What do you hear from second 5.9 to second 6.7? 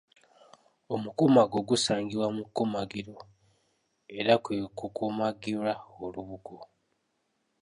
olubugo.